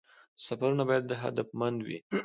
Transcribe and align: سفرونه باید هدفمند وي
سفرونه 0.45 0.83
باید 0.89 1.07
هدفمند 1.23 1.77
وي 1.87 1.97